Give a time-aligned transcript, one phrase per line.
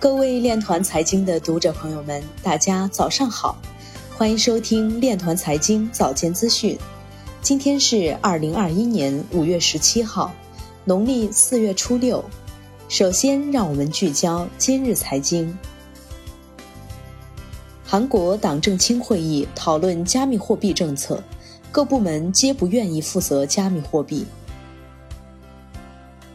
[0.00, 3.58] 各位链团财经的读者朋友们，大家早上好，
[4.16, 6.78] 欢迎收听链团财经早间资讯。
[7.42, 10.32] 今天是二零二一年五月十七号，
[10.86, 12.24] 农历四月初六。
[12.88, 15.54] 首先，让我们聚焦今日财经。
[17.84, 21.22] 韩国党政青会议讨论加密货币政策，
[21.70, 24.24] 各部门皆不愿意负责加密货币。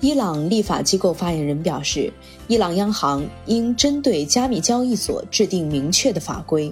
[0.01, 2.11] 伊朗立法机构发言人表示，
[2.47, 6.71] 伊朗央行应针对加密交易所制定明确的法规。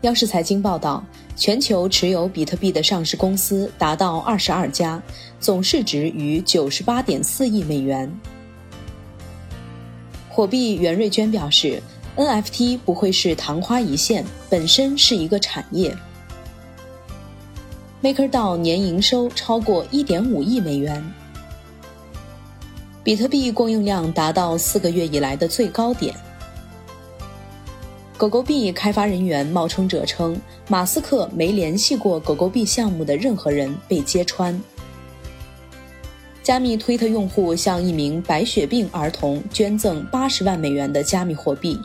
[0.00, 1.04] 央视财经报道，
[1.36, 5.00] 全球持有比特币的上市公司达到二十二家，
[5.38, 8.12] 总市值逾九十八点四亿美元。
[10.28, 11.80] 火币袁瑞娟表示
[12.16, 15.96] ，NFT 不会是昙花一现，本身是一个产业。
[18.02, 21.00] MakerDAO 年营收超过1.5亿美元，
[23.04, 26.12] 比特币供应量达到四个月以来的最高点。
[28.16, 34.60] 狗狗币开发人员冒充者称，马斯克没联系过狗狗币项目的任何人被揭穿。
[36.42, 41.78] 加密推特用户向一名白血病儿童捐赠80万美元的加密货币。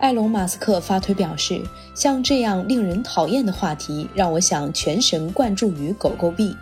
[0.00, 1.62] 埃隆·马斯克发推表示
[1.94, 6.54] ：“像这样令人讨厌的话题，让我想全神贯注于狗狗币。”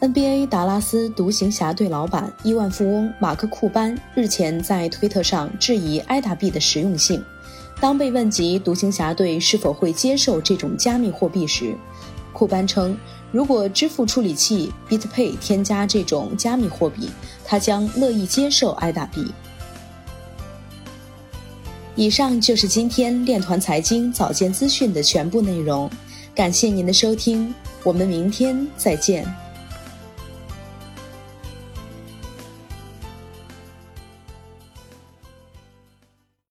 [0.00, 7.24] NBA 达拉斯独行侠队老板、亿万富翁马克·库班日前在推特上质疑埃达币的实用性。
[7.80, 11.76] 当被问及独行侠队是否会接受这种加密货币时，
[12.32, 12.96] 库班称
[13.30, 17.08] ：“如果支付处理器 BitPay 添加这种加密货币，
[17.44, 19.32] 他将乐意接受埃达币。”
[21.96, 25.88] 以上就是今天链团财经早间资讯的全部内容，
[26.34, 29.43] 感谢您的收听，我们明天再见。